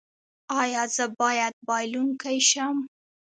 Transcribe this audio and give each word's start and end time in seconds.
ایا 0.61 0.83
زه 0.95 1.05
باید 1.19 1.53
بایلونکی 1.67 2.37
شم؟ 2.49 2.77